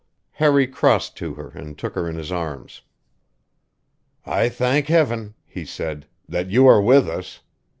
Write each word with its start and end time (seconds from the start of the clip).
Harry 0.31 0.65
crossed 0.65 1.15
to 1.15 1.35
her 1.35 1.49
and 1.49 1.77
took 1.77 1.93
her 1.93 2.09
in 2.09 2.15
his 2.15 2.31
arms. 2.31 2.81
"I 4.25 4.49
thank 4.49 4.87
Heaven," 4.87 5.35
he 5.45 5.63
said, 5.63 6.07
"that 6.27 6.49
you 6.49 6.65
are 6.65 6.81
with 6.81 7.07
us." 7.07 7.41